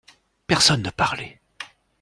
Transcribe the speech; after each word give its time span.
Personne 0.47 0.81
ne 0.81 0.89
parlait. 0.89 1.39